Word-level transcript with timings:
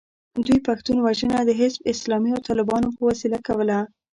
دوی 0.45 0.59
پښتون 0.67 0.97
وژنه 1.01 1.37
د 1.43 1.51
حزب 1.59 1.81
اسلامي 1.93 2.29
او 2.35 2.41
طالبانو 2.49 2.89
په 2.95 3.01
وسیله 3.09 3.37
کوله. 3.47 3.77